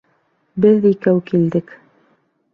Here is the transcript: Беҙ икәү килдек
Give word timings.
Беҙ 0.65 0.87
икәү 0.93 1.13
килдек 1.29 1.77